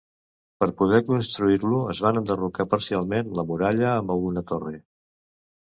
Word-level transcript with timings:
Per 0.61 0.67
poder 0.79 1.01
construir-lo, 1.09 1.83
es 1.95 2.01
va 2.05 2.13
enderrocar 2.21 2.67
parcialment 2.73 3.31
la 3.41 3.47
muralla, 3.53 3.87
amb 3.99 4.15
alguna 4.17 4.49
torre. 4.55 4.75